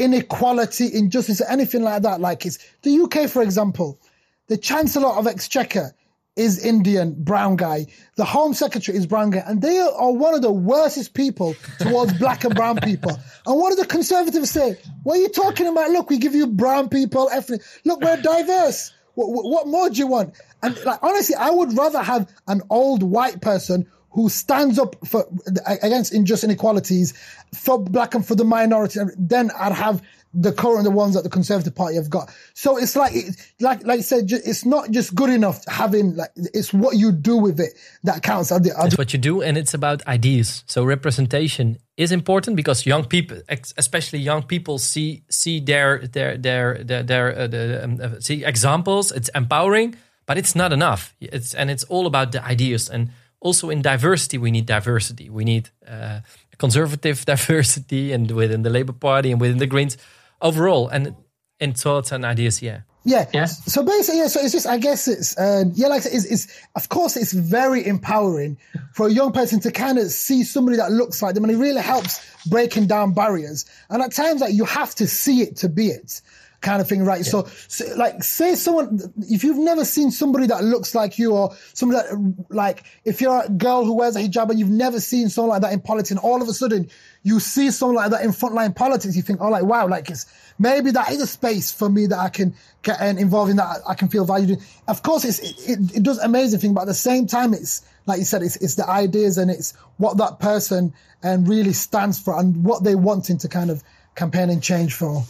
[0.00, 2.20] inequality, injustice, anything like that.
[2.20, 4.00] Like it's the UK, for example,
[4.48, 5.94] the Chancellor of Exchequer
[6.36, 7.86] is Indian, brown guy.
[8.16, 9.44] The Home Secretary is brown guy.
[9.46, 13.12] And they are one of the worstest people towards black and brown people.
[13.46, 14.76] And what do the Conservatives say?
[15.02, 15.90] What are you talking about?
[15.90, 17.60] Look, we give you brown people, ethnic.
[17.84, 18.92] Look, we're diverse.
[19.14, 20.34] What, what more do you want?
[20.62, 25.26] And like, honestly, I would rather have an old white person who stands up for
[25.66, 27.14] against injustice inequalities
[27.54, 31.30] for black and for the minority, then I'd have the current the ones that the
[31.30, 32.32] Conservative Party have got.
[32.54, 33.12] So it's like,
[33.58, 37.36] like, like I said, it's not just good enough having like it's what you do
[37.36, 37.72] with it
[38.04, 38.52] that counts.
[38.52, 40.62] It's what you do, and it's about ideas.
[40.66, 43.40] So representation is important because young people,
[43.76, 48.44] especially young people, see see their their their their, their uh, the, um, uh, see
[48.44, 49.10] examples.
[49.10, 49.96] It's empowering,
[50.26, 51.14] but it's not enough.
[51.20, 55.30] It's and it's all about the ideas and also in diversity, we need diversity.
[55.30, 56.20] We need uh,
[56.58, 59.96] conservative diversity, and within the Labour Party and within the Greens
[60.40, 61.14] overall, and
[61.58, 62.62] in thoughts and ideas.
[62.62, 62.80] Yeah.
[63.04, 63.26] Yeah.
[63.32, 63.64] Yes.
[63.72, 64.26] So basically, yeah.
[64.26, 67.86] So it's just, I guess it's, uh, yeah, like it's, it's, of course, it's very
[67.86, 68.58] empowering
[68.92, 71.56] for a young person to kind of see somebody that looks like them, and it
[71.56, 73.64] really helps breaking down barriers.
[73.88, 76.20] And at times, like you have to see it to be it
[76.60, 77.24] kind of thing, right?
[77.24, 77.30] Yeah.
[77.30, 81.54] So, so, like, say someone, if you've never seen somebody that looks like you or
[81.72, 85.28] somebody that, like, if you're a girl who wears a hijab and you've never seen
[85.28, 86.90] someone like that in politics, and all of a sudden
[87.22, 90.26] you see someone like that in frontline politics, you think, oh, like, wow, like, it's,
[90.58, 93.94] maybe that is a space for me that I can get involved in that I
[93.94, 94.58] can feel valued in.
[94.88, 97.82] Of course, it's, it, it, it does amazing thing, but at the same time, it's,
[98.06, 100.92] like you said, it's, it's the ideas and it's what that person
[101.22, 103.82] and really stands for and what they wanting to kind of
[104.14, 105.24] campaign and change for.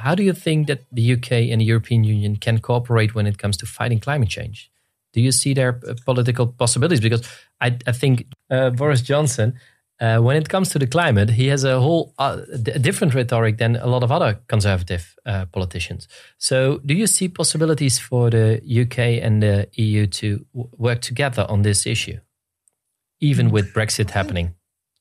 [0.00, 3.38] How do you think that the UK and the European Union can cooperate when it
[3.38, 4.70] comes to fighting climate change?
[5.12, 7.00] Do you see their uh, political possibilities?
[7.00, 7.26] Because
[7.60, 9.54] I, I think uh, Boris Johnson
[10.00, 12.36] uh, when it comes to the climate, he has a whole uh,
[12.80, 16.08] different rhetoric than a lot of other conservative uh, politicians.
[16.38, 21.62] So, do you see possibilities for the UK and the EU to work together on
[21.62, 22.18] this issue,
[23.20, 24.54] even with Brexit happening?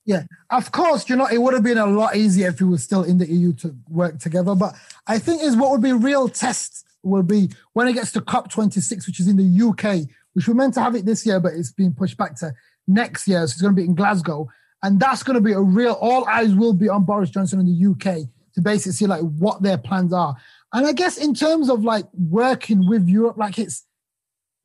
[0.10, 1.08] Yeah, of course.
[1.08, 3.30] You know, it would have been a lot easier if we were still in the
[3.30, 4.56] EU to work together.
[4.56, 4.74] But
[5.06, 9.06] I think is what would be real test will be when it gets to COP26,
[9.06, 11.72] which is in the UK, which we're meant to have it this year, but it's
[11.72, 12.56] been pushed back to
[12.88, 13.46] next year.
[13.46, 14.50] So it's going to be in Glasgow.
[14.82, 17.68] And that's going to be a real, all eyes will be on Boris Johnson in
[17.68, 20.36] the UK to basically see like what their plans are.
[20.74, 23.86] And I guess in terms of like working with Europe, like it's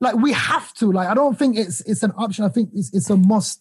[0.01, 2.47] like we have to, like, I don't think it's it's an option.
[2.47, 3.61] I think it's, it's a must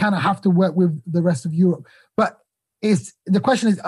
[0.00, 1.86] kind of have to work with the rest of Europe.
[2.16, 2.38] But
[2.82, 3.80] it's the question is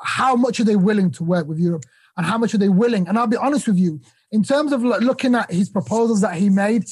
[0.00, 1.84] how much are they willing to work with Europe
[2.16, 3.06] and how much are they willing?
[3.06, 4.00] And I'll be honest with you,
[4.32, 6.84] in terms of looking at his proposals that he made,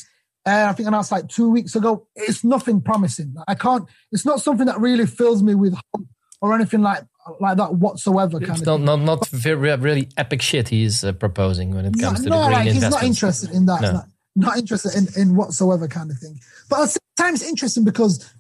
[0.47, 2.07] uh, I think announced like two weeks ago.
[2.15, 3.35] It's nothing promising.
[3.49, 3.89] I can't.
[4.13, 6.07] It's not something that really fills me with hope
[6.41, 7.03] or anything like
[7.41, 8.39] like that whatsoever.
[8.41, 12.25] It's not, not not very really epic shit he's uh, proposing when it comes no,
[12.25, 13.81] to no, the green like, He's not interested in that.
[13.81, 13.93] No.
[13.93, 14.07] Not,
[14.37, 16.39] not, interested in, in whatsoever kind of thing.
[16.69, 18.33] But at the same time, it's interesting because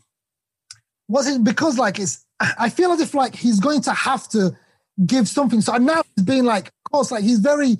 [1.08, 4.56] was it because like it's I feel as if like he's going to have to
[5.04, 5.60] give something.
[5.60, 7.78] So now he's being like, of course, like he's very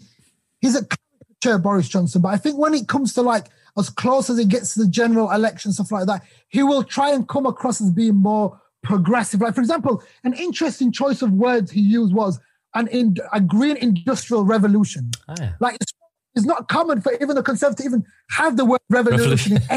[0.60, 3.46] he's a caricature Boris Johnson, but I think when it comes to like
[3.78, 7.10] as close as he gets to the general election, stuff like that, he will try
[7.10, 9.40] and come across as being more progressive.
[9.40, 12.40] Like, for example, an interesting choice of words he used was
[12.74, 15.10] an in, a green industrial revolution.
[15.28, 15.52] Oh, yeah.
[15.60, 15.92] Like, it's,
[16.36, 19.54] it's, not common for even the conservative to even have the word revolution.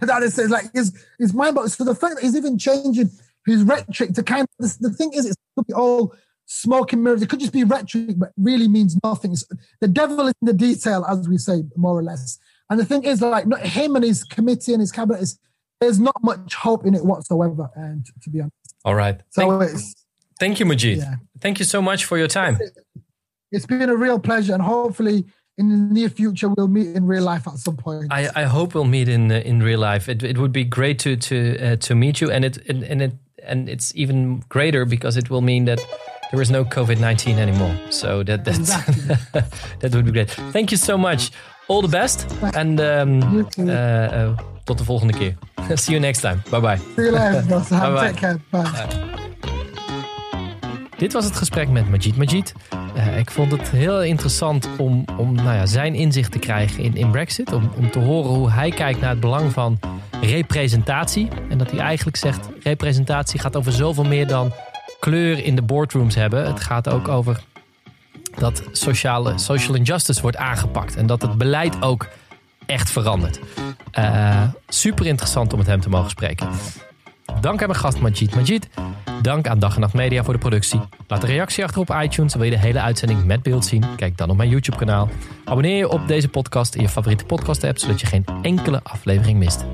[0.00, 1.70] that is like his his mind boggling.
[1.70, 3.10] So the fact that he's even changing
[3.46, 6.14] his rhetoric to kind of the thing is, it's could be all
[6.46, 7.22] smoke and mirrors.
[7.22, 9.32] It could just be rhetoric, but really means nothing.
[9.32, 9.46] It's,
[9.80, 12.38] the devil is in the detail, as we say, more or less.
[12.68, 15.38] And the thing is, like, not him and his committee and his cabinet is
[15.80, 17.70] there's not much hope in it whatsoever.
[17.74, 18.54] And to be honest,
[18.84, 19.20] all right.
[19.30, 20.06] So thank, it's
[20.38, 20.98] thank you, Magid.
[20.98, 21.16] Yeah.
[21.40, 22.58] Thank you so much for your time.
[23.50, 25.26] It's been a real pleasure, and hopefully.
[25.58, 28.06] In the near future, we'll meet in real life at some point.
[28.10, 30.08] I, I hope we'll meet in uh, in real life.
[30.08, 33.02] It, it would be great to to uh, to meet you, and it and, and
[33.02, 33.12] it
[33.46, 35.80] and it's even greater because it will mean that
[36.30, 37.76] there is no COVID nineteen anymore.
[37.90, 38.94] So that that exactly.
[39.80, 40.30] that would be great.
[40.52, 41.30] Thank you so much.
[41.68, 42.26] All the best.
[42.54, 45.36] and um, uh, uh, tot de volgende keer.
[45.76, 46.42] See you next time.
[46.50, 46.76] Bye bye.
[46.76, 47.42] See you later.
[47.70, 48.12] bye bye.
[48.12, 49.16] Take Bye.
[51.00, 52.52] Dit was het gesprek met Majid Majid.
[52.96, 56.96] Uh, ik vond het heel interessant om, om nou ja, zijn inzicht te krijgen in,
[56.96, 57.52] in Brexit.
[57.52, 59.78] Om, om te horen hoe hij kijkt naar het belang van
[60.20, 61.28] representatie.
[61.48, 64.52] En dat hij eigenlijk zegt: representatie gaat over zoveel meer dan
[64.98, 66.46] kleur in de boardrooms hebben.
[66.46, 67.40] Het gaat ook over
[68.38, 70.96] dat sociale, social injustice wordt aangepakt.
[70.96, 72.08] En dat het beleid ook
[72.66, 73.40] echt verandert.
[73.98, 76.48] Uh, super interessant om met hem te mogen spreken.
[77.40, 78.68] Dank aan mijn gast Majid Majid.
[79.22, 80.80] Dank aan Dag en Nacht Media voor de productie.
[81.06, 83.84] Laat een reactie achter op iTunes wil je de hele uitzending met beeld zien?
[83.96, 85.08] Kijk dan op mijn YouTube kanaal.
[85.44, 87.78] Abonneer je op deze podcast in je favoriete podcast app...
[87.78, 89.64] zodat je geen enkele aflevering mist.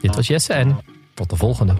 [0.00, 0.78] Dit was Jesse en
[1.14, 1.74] tot de volgende.